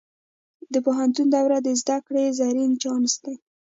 د 0.73 0.75
پوهنتون 0.85 1.27
دوره 1.35 1.57
د 1.65 1.67
زده 1.81 1.97
کړې 2.07 2.25
زرین 2.39 2.71
چانس 2.81 3.13
دی. 3.23 3.35